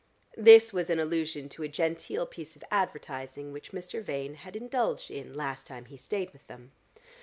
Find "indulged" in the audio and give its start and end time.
4.55-5.11